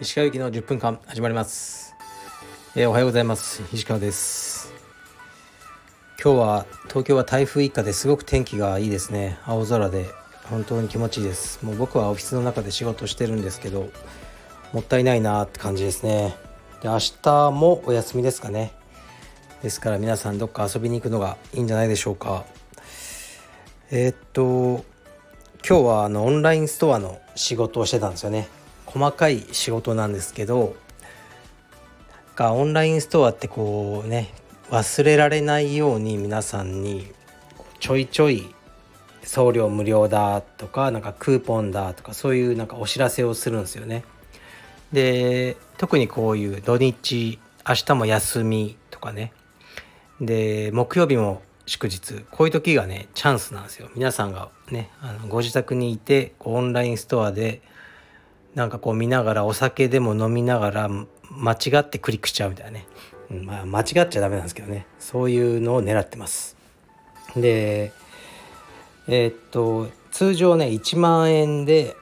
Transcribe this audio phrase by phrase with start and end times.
[0.00, 1.94] 石川行きの10分間始まります、
[2.74, 3.62] えー、おはようございます。
[3.70, 4.72] 石川です。
[6.24, 9.38] 今日は東京は台風一過ですごく天気がいいですね。
[9.44, 10.06] 青空で
[10.44, 11.62] 本当に気持ちいいです。
[11.62, 13.90] もう僕はオフィスの中で仕事してるんですけど
[14.72, 16.34] もったいないなって感じですね。
[16.80, 18.72] で明日もお休みですかね。
[19.62, 22.46] ですから皆さんどっか遊びに行くのがいいんじゃないでしょうか。
[23.90, 24.84] えー、っと
[25.66, 28.46] 今日はあのオンラインストアの仕事をしてたんですよね
[28.84, 30.76] 細かい仕事なんですけど
[32.36, 34.28] がオンラインストアってこうね
[34.68, 37.10] 忘れられないように皆さんに
[37.80, 38.54] ちょいちょい
[39.22, 44.04] 送料無料だとかなんかクーポンだとかそういうなんかお知らせをするんですよね。
[44.92, 49.32] で特にこういう土日明日も休みとかね
[50.20, 52.24] で木曜日も祝日。
[52.30, 53.88] こういう時がねチャンスなんですよ。
[53.94, 57.60] 皆さんがねあのご自宅にいてオンラインストアで
[58.54, 60.88] なんかこう見ながらお酒でも飲みながら
[61.30, 62.86] 間違ってクリックしちゃうみたいなね、
[63.30, 64.86] うん、まあ間違っちゃダメなんですけどね。
[64.98, 66.56] そういうのを狙ってます。
[67.36, 67.92] で
[69.06, 71.96] えー、っと通常ね1万円で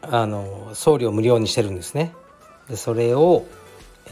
[0.00, 2.14] あの送料無料にしてるんですね。
[2.70, 3.44] でそれを、
[4.06, 4.10] え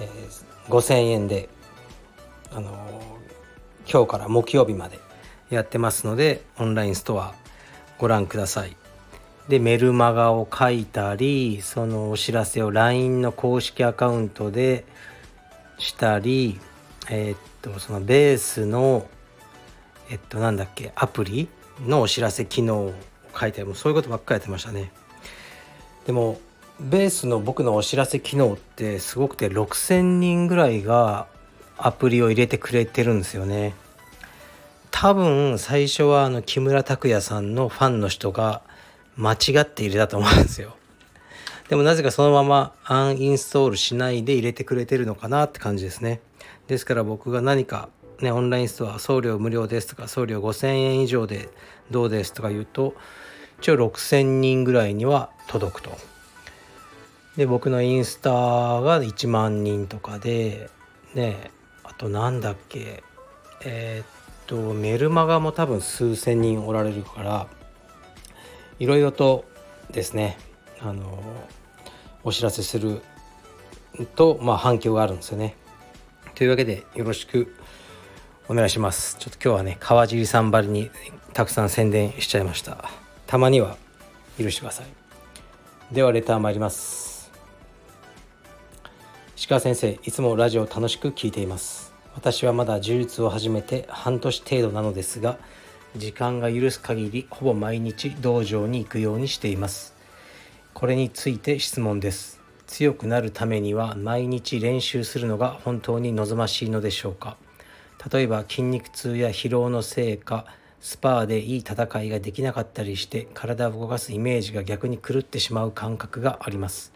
[0.68, 1.48] ー、5000円で
[2.52, 3.15] あの
[3.90, 4.98] 今日から木曜日まで
[5.50, 7.34] やってますのでオンラインストア
[7.98, 8.76] ご覧ください。
[9.48, 14.84] でメルマガを書いたりそのお知らせを LINE の公式アカウントで
[15.78, 16.58] したり
[17.08, 19.06] えー、っとそのベースの
[20.10, 21.48] えっとなんだっけアプリ
[21.86, 22.94] のお知らせ機能を
[23.38, 24.90] 書いたりもそういうことばっかりやってましたね。
[26.06, 26.40] でも
[26.80, 31.26] ベースの僕のお知らせ機能ってすごくて6,000人ぐらいが
[31.78, 33.74] アプリを入れてくれてるんですよね
[34.90, 38.62] 多分最初はあの木村拓哉さんのファンの人が
[39.16, 40.74] 間違って入れたと思うんですよ。
[41.68, 46.20] でもなぜかそのままアンインストールしないで入れてくれてるのかなって感じですね。
[46.66, 47.90] ですから僕が何か
[48.20, 51.50] ね、オンラインストア送料無料ですとか送料5000円以上で
[51.90, 52.94] どうですとか言うと
[53.60, 55.90] 一応6000人ぐらいには届くと。
[57.36, 60.70] で僕のインスタが1万人とかで
[61.14, 61.50] ね
[61.88, 63.02] あとなんだっけ？
[63.64, 64.06] えー、っ
[64.46, 67.46] とメルマガも多分数千人おられるから
[68.78, 69.44] いろいろと
[69.90, 70.36] ですね
[70.80, 71.22] あの
[72.22, 73.00] お知らせする
[74.14, 75.56] と、まあ、反響があるんですよね。
[76.34, 77.54] というわけでよろしく
[78.48, 79.16] お願いします。
[79.18, 80.90] ちょっと今日はね川尻さんばりに
[81.32, 82.90] たくさん宣伝しちゃいました。
[83.26, 83.76] たまには
[84.38, 84.86] 許してください。
[85.94, 87.05] ではレター参ります。
[89.46, 91.94] 石川先生いつもラジオ楽しく聞いています。
[92.16, 95.38] 私はまだ柔術を始めて半年程度なのですが
[95.96, 99.94] 時間が許す限りほぼ毎日道場に行くようにしています。
[100.74, 102.40] これについて質問です。
[102.66, 107.36] 強くなるためには毎日練習するのが本当に望ましいのでしょうか。
[108.12, 110.46] 例えば筋肉痛や疲労のせいか
[110.80, 116.92] スパーでいい戦いができなかったりして体を動かすイメージが逆に狂ってしまう感覚があります。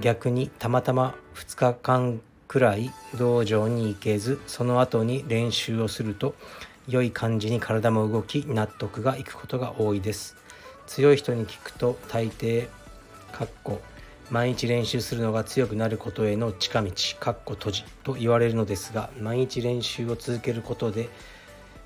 [0.00, 6.34] 逆にたまたま2日間くらい道場に行けずその後に練習をすると
[6.86, 10.36] 良い感じに体も動き納得がいくことが多いです。
[10.88, 12.66] 強い人に聞くと大抵
[13.30, 13.80] かっこ
[14.30, 21.10] 毎日練習するのが強くなることへの近道かっこ閉じと言われるのですが毎日練習を続けることで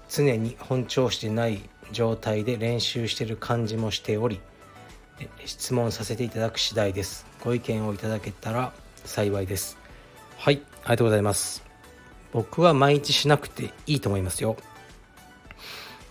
[0.09, 4.41] 常に本調子でない状態で練習してる感じもしており
[5.45, 8.73] 質問させていただく次第ですご意見をいただけたら
[9.05, 9.79] 幸いです
[10.39, 11.65] はいありがとうございます
[12.33, 14.57] 僕は毎日しなくていいと思いますよ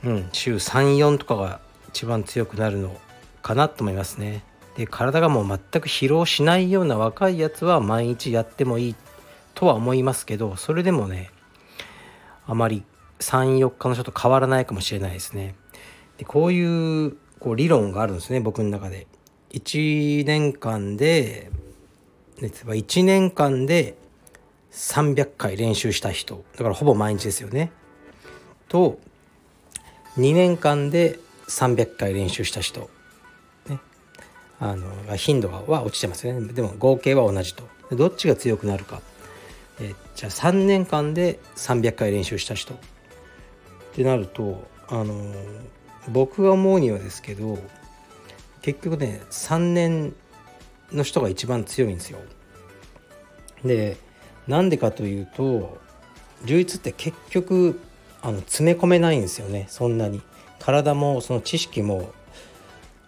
[0.03, 1.59] うん、週34とかが
[1.89, 2.99] 一番強くなるの
[3.41, 4.43] かなと思いますね。
[4.75, 8.95] で体がもう全く疲労しないような若いやつは毎日やってもいい
[9.53, 11.29] とは思いますけどそれでもね
[12.47, 12.85] あまり
[13.19, 15.55] 34日の人と変わらないかもしれないですね。
[16.17, 19.07] でこういうこう理論があるんですね僕の中で。
[19.49, 21.51] 1年間で
[22.39, 23.97] 例えば1年間で
[24.71, 26.43] 300回練習した人。
[26.53, 27.71] だからほぼ毎日ですよね。
[28.69, 28.99] と
[30.17, 32.89] 2年間で300回練習した人、
[33.67, 33.79] ね、
[34.59, 36.53] あの頻度は落ちてますよね。
[36.53, 37.63] でも合計は同じと。
[37.91, 39.01] どっちが強くなるか。
[39.79, 42.73] えじゃあ3年間で300回練習した人。
[42.73, 42.77] っ
[43.93, 45.13] てなるとあの
[46.09, 47.57] 僕が思うにはですけど
[48.61, 50.13] 結局ね3年
[50.91, 52.19] の人が一番強いんですよ。
[53.63, 53.97] で
[54.47, 55.77] なんでかというと
[56.45, 57.79] 充実って結局
[58.21, 59.65] あの詰め込めないんですよね。
[59.69, 60.21] そんなに。
[60.59, 62.11] 体もその知識も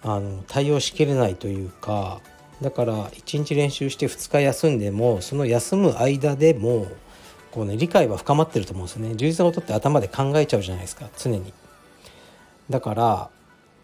[0.01, 2.19] あの対応しきれないというか
[2.62, 6.88] だから1日練習して2日休んでもその休む間でも
[7.51, 9.16] こうね理解は深まってると思うんですよね。
[9.16, 11.54] 充実のことって頭で考えちゃうじゃないですか常に。
[12.69, 13.30] だから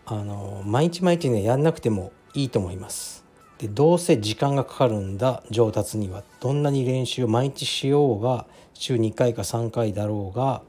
[0.05, 3.25] あの毎日毎日ねやんなくてもいいと思います。
[3.57, 10.61] でどうせ時間がかかるんだ上達にはどんなに練習を毎日しようが週2回か3回だろうが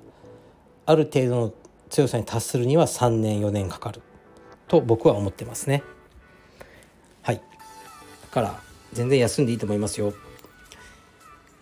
[0.87, 1.53] ある程度の
[1.89, 4.03] 強さに達するには3年4年かかる。
[4.67, 5.83] と僕は思ってますね。
[7.23, 7.37] はい。
[7.37, 7.43] だ
[8.31, 8.61] から
[8.93, 10.13] 全然休んでいいと思いますよ、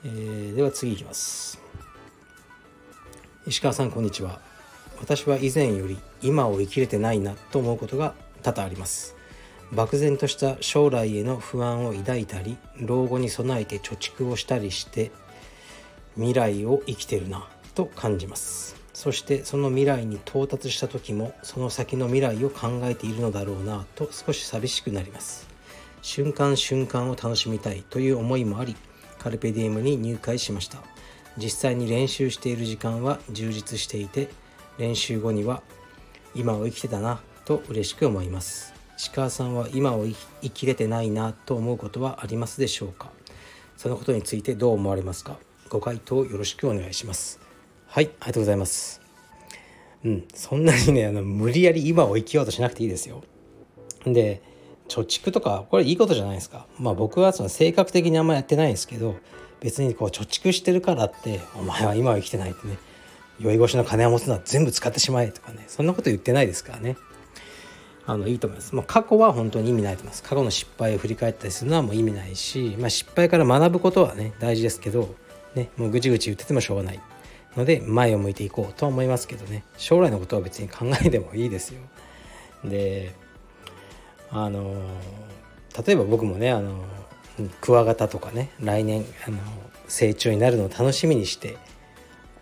[0.05, 1.61] えー、では次いきます。
[3.47, 4.41] 石川さんこんにちは。
[5.01, 9.17] 私は以前より今を生きれてないなと思うことが多々あります。
[9.73, 15.11] 漠然とした将来への不安を抱いたり老後に備えて貯蓄をしたりして
[16.15, 18.77] 未来を生きてるなと感じます。
[18.95, 25.47] そしてその未来に到達した時もその先の未来を考えているのだろうなと少し寂しくなります。
[26.03, 28.75] 瞬間瞬間を楽しみたいという思いもあり
[29.19, 30.79] カルペディエムに入会しました。
[31.37, 34.29] 実際に練習している時間は充実していて
[34.79, 35.63] 練習後には
[36.35, 38.75] 今を生きてたなと嬉しく思います。
[38.97, 40.05] 石川さんは今を
[40.43, 43.11] 生きれてないなと思うことはありますでしょうか？
[43.77, 45.39] そのことについてどう思われますか？
[45.69, 47.41] ご回答よろしくお願いします。
[47.87, 49.01] はいありがとうございます。
[50.05, 53.23] うんそんなにねあの無理やり今を生きようとしなくていいですよ。
[54.05, 54.43] で
[54.89, 56.67] 貯蓄とかこれいいことじゃないですか。
[56.79, 59.17] まあ僕はその性格的にあんまやってないんですけど
[59.61, 62.79] 別にこう貯蓄してるからってお前は今は生きてないってね
[63.39, 66.97] 酔い越しの金を持つのは全部使ってしまえとかねそんなこと言ってないですからね。
[68.07, 70.23] あのいいと思います、まあ、過去は本当に意味ないと思います。
[70.23, 75.15] 過去の失敗を振り返ったりするのはもう意味ないし、まあ、失敗から学ぶことはね大事ですけど、
[75.55, 77.01] ね、もうぐちぐち言っててもしょうがない。
[77.57, 79.63] ので前を向いていこうとは思いますけどね。
[79.77, 81.81] 将来のことは別に考えてもいいですよ。
[82.65, 83.15] で
[84.31, 84.75] あの
[85.87, 86.85] 例えば僕もねあの
[87.61, 89.39] クワガタとかね来年あの
[89.87, 91.57] 成長になるのを楽しみにして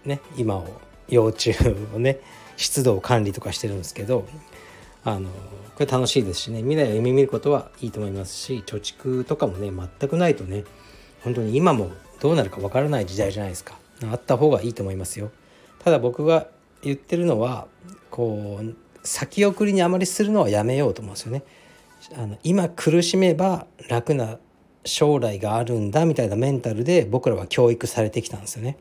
[0.04, 1.55] ね今を幼虫
[1.94, 2.19] をね
[2.56, 4.25] 湿度を管理とかしてるんですけど
[5.05, 6.58] あのこれ楽しいですしね。
[6.61, 10.64] 未来を夢見ることはいいと思いますし貯蓄とかもね全くないとね
[11.23, 13.79] 本当に今もどうなるかわからない時代じゃないですか。
[14.11, 15.31] あった方がいいと思いますよ。
[15.85, 16.49] ただ僕が
[16.82, 17.67] 言ってるのは
[18.11, 21.43] こう先送りにあまりするのはやめようと思うんですよね。
[22.17, 24.38] あの今苦しめば楽な
[24.85, 28.79] 将来があるんだみたいなメンタルで僕らは教育されてきたんですよね。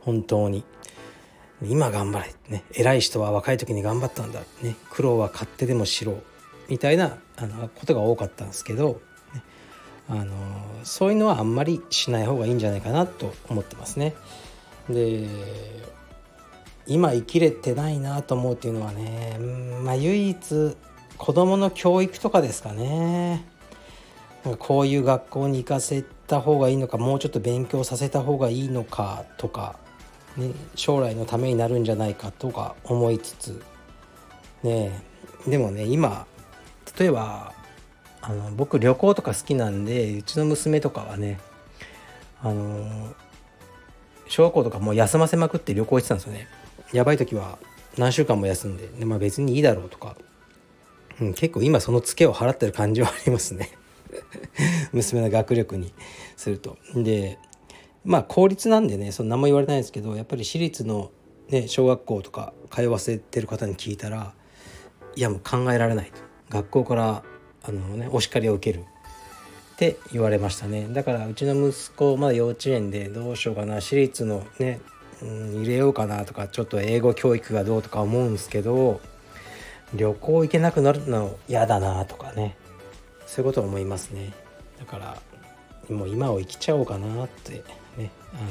[0.00, 0.64] 本当に。
[1.62, 6.20] 今頑張れ、ね、偉い人は若い時に頑張ったんだ、ね、苦労は勝手でもしろ。
[6.68, 9.00] みたいなあのことが多かったんですけど、
[9.34, 9.42] ね、
[10.08, 10.34] あの
[10.84, 14.14] そういうのはあんまりしない方がいいんじゃないかなと思ってますね。
[14.88, 15.26] で
[16.86, 19.38] 今生きれてないなと思うっていうのはね、
[19.82, 20.76] まあ、唯一
[21.18, 23.44] 子どもの教育とかですかね。
[24.58, 29.76] こういう学校に行かせた方がいいのかもうちょっと勉強させた方がいいのかとか
[30.38, 33.62] ね、将来のためになるんじゃないかとか思いつつ
[34.62, 35.02] ね
[35.46, 36.26] でもね今
[36.98, 37.52] 例えば
[38.20, 41.40] あの僕旅行とか好きなんでうちの娘とかはね
[42.40, 43.14] あの
[44.28, 46.46] 小学校とかもう休ませまくって旅行行ってたんですよね。
[46.92, 47.58] やばい時は
[47.96, 50.16] 何週間も休んでで、まあ、別にいいだろうとか、
[51.20, 53.70] うん、結構今そのツケを払ってる感じはありますね。
[54.92, 55.92] 娘の学力に
[56.36, 56.78] すると。
[56.94, 57.38] で
[58.08, 61.10] まあ公立なんでねその何も言われないんですけどやっぱり私立の、
[61.50, 64.32] ね、小学校とか通わせてる方に聞いたら
[65.14, 66.12] いやもう考えられないと。
[66.48, 67.22] 学校から
[67.64, 68.84] あの、ね、お叱りを受ける。
[68.84, 70.88] って言われましたね。
[70.90, 74.80] だからうちの息子まだ幼稚園でどうしようかな私立のね、
[75.22, 79.00] うん、入れようかなとかちょっと英語教育がどうとか思うんですけど
[79.94, 82.56] 旅行行けなくなるの嫌だなとかね。
[83.26, 84.32] そういうことを思いますね。
[84.78, 87.62] だからもう今を生きちゃおうかなって
[88.34, 88.42] あの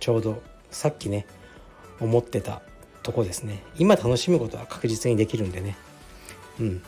[0.00, 1.26] ちょうどさっきね
[2.00, 2.62] 思ってた
[3.02, 3.62] とこですね。
[3.76, 5.76] 今楽しむことは確実にできるんでね。
[6.60, 6.82] うん。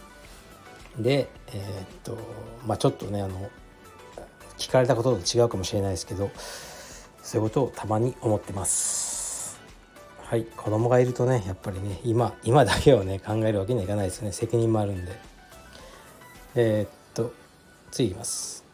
[0.99, 2.19] でえー、っと
[2.67, 3.51] まあちょっとねあの
[4.59, 6.31] 聞かれたことと違うかもしれないですけど
[7.23, 9.59] そういうことをたまに思ってます。
[10.23, 10.45] はい。
[10.45, 14.33] 子供がいるとねやっぱりね今今だけをね考えるわけにはいかないですね。
[14.33, 15.13] 責任もあるんで。
[16.55, 17.33] えー、っと
[17.91, 18.65] 次いきます。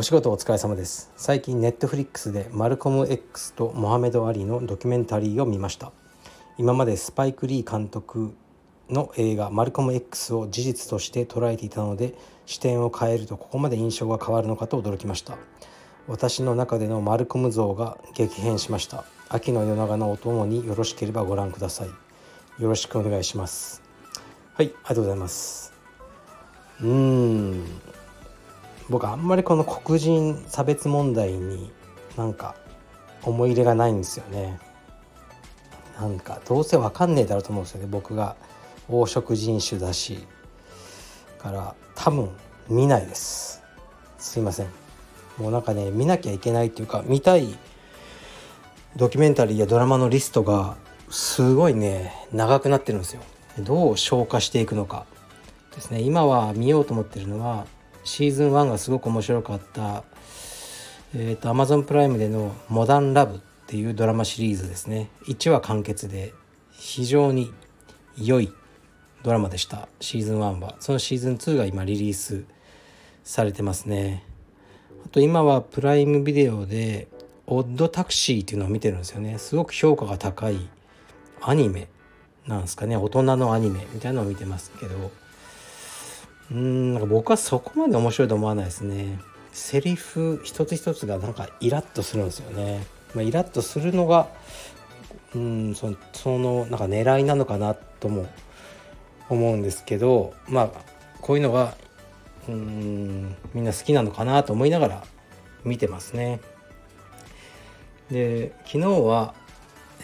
[0.00, 1.12] お仕事お疲れ様です。
[1.18, 5.92] 最近ネットフリックスでマルコム X とモハメド・アリのドキュメンタリーを見ました。
[6.56, 8.32] 今までスパイク・リー監督
[8.88, 12.14] の映画「マルコム X」を事実として捉えていたので
[12.46, 15.36] 視点を変えるとここまで印象が変わるのかと驚きました。
[16.08, 19.04] 私の中でのマルコム像が激変しました。
[19.28, 21.88] 秋の夜長のお供によろしければご覧ください。
[22.62, 23.82] よろしくお願いします。
[24.54, 25.74] はいありがとうございます。
[26.80, 27.99] うーん。
[28.90, 31.72] 僕あんまりこの黒人差別問題に
[32.16, 32.56] なんか
[33.22, 34.58] 思い入れがないんですよね。
[35.98, 38.36] なんかどうせわかんねえだろうと思うんですよね僕が。
[38.88, 40.26] 黄色人種だし。
[41.38, 42.28] から多分
[42.68, 43.62] 見ないです。
[44.18, 44.66] すいません。
[45.38, 47.56] もうなんかね見なきゃいけないっていうか見たい
[48.96, 50.76] ドキュメンタリーやドラマのリストが
[51.08, 53.22] すごいね長くなってるんですよ。
[53.60, 55.06] どう消化していくのか。
[55.74, 57.66] ですね今は見ようと思ってるのは
[58.04, 60.04] シーズン1がすごく面白かった
[61.12, 65.10] えーと、Amazon プライムでの「モダンラブ」っていうドラマシリーズですね。
[65.26, 66.32] 1話完結で
[66.72, 67.52] 非常に
[68.16, 68.52] 良い
[69.24, 69.88] ドラマでした。
[70.00, 70.76] シーズン1は。
[70.78, 72.44] そのシーズン2が今リリース
[73.24, 74.24] されてますね。
[75.04, 77.08] あと今はプライムビデオで
[77.48, 79.38] 「オッドタクシー」っていうのを見てるんですよね。
[79.38, 80.68] すごく評価が高い
[81.40, 81.88] アニメ
[82.46, 82.96] なんですかね。
[82.96, 85.10] 大人のアニメみたいなのを見てますけど。
[86.52, 89.20] うんなんか僕はそこまで面白いと思わないですね。
[89.52, 94.28] セリフ一つ一つがなんかイラッとするんですよね、まあ、イラッとするのが
[95.34, 98.28] うんそのそのなんか狙いなのかなとも
[99.28, 100.70] 思うんですけどまあ
[101.20, 101.74] こういうのが
[102.48, 105.04] うんみんな好きなのかなと思いながら
[105.64, 106.40] 見てますね。
[108.10, 109.34] で昨日は、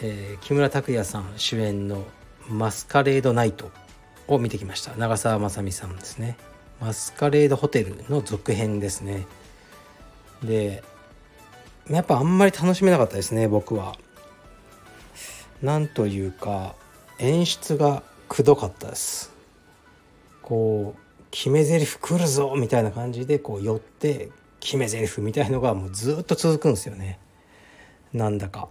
[0.01, 2.05] えー、木村拓哉さん主演の
[2.49, 3.71] 「マスカレードナイト」
[4.29, 4.95] を見てきました。
[4.97, 6.37] 長澤まさみさんですね。
[6.81, 9.27] マスカレードホテルの続編ですね。
[10.43, 10.83] で
[11.89, 13.97] やっぱあんまり楽しめなかったですね僕は。
[15.63, 16.75] なんというか
[17.19, 19.33] 演出がくどかったです。
[20.43, 24.31] こう決め台詞来るぞみたいな感じでこう寄って
[24.61, 27.19] 決め台詞みたいのがもうずっと続くんですよね。
[28.13, 28.69] なんだか。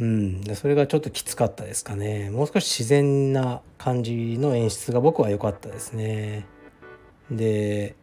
[0.00, 0.42] うん。
[0.54, 2.30] それがちょっときつかったですかね。
[2.30, 6.46] もう少し自然な感じの演出が僕は良かったですね。
[7.30, 7.94] で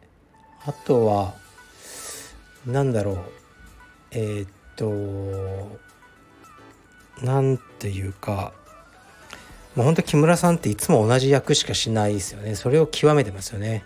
[0.64, 1.34] あとは
[2.66, 3.18] 何だろう。
[4.12, 5.78] えー、っと
[7.22, 8.52] 何ていうか。
[9.74, 12.54] もうほんと木村さんっていつも同じ役しかしないですよね。
[12.54, 13.84] それを極めてますよね。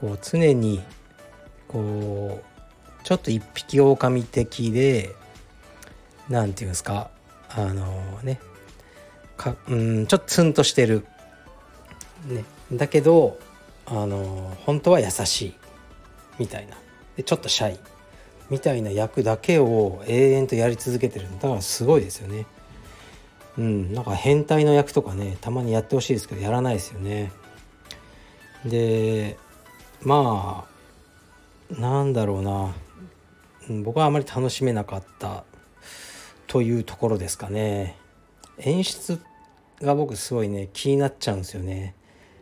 [0.00, 0.82] こう常に
[1.66, 5.14] こうちょっと一匹狼的で
[6.28, 7.10] 何て言うんですか。
[7.50, 8.40] あのね
[9.36, 11.06] かうんちょっとツンとしてる、
[12.26, 13.38] ね、だけど
[13.86, 15.54] あの本当は優しい
[16.38, 16.76] みたいな。
[17.16, 17.78] でちょっとシャイ。
[18.50, 21.26] みたいな役だけを永遠とやり続けてる。
[21.40, 22.46] だからすごいですよね。
[23.58, 27.32] うんなんか変態の役とかねたまにやってほしいですけどやらないですよね。
[28.64, 29.36] で
[30.02, 30.66] ま
[31.70, 32.74] あなんだろうな。
[33.82, 35.44] 僕はあまり楽しめなかった
[36.48, 37.96] というところですかね。
[38.58, 39.20] 演出
[39.80, 41.94] が僕すごいね気になっちゃうんですよね。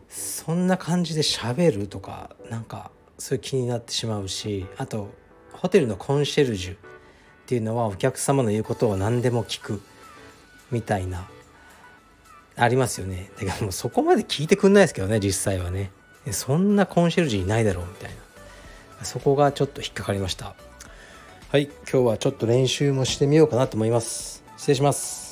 [0.09, 5.13] そんな感じで喋るとかなんかそういう気になってしまうしあと
[5.53, 6.79] ホテルのコンシェルジュっ
[7.47, 9.83] ていうのはお客様の言うことを何でも聞く
[10.71, 11.29] みたいな
[12.57, 13.31] ありますよね。
[13.39, 15.91] だからもうそこまで聞いてくんないですけどね実際はね。
[16.31, 18.11] そんなコンシェルジュいないだろうみたい
[19.01, 19.05] な。
[19.05, 20.55] そこがちょっと引っかかりました。
[21.49, 24.43] はい今日はちょっと練習もしてみようかなと思います。
[24.57, 25.26] 失礼します。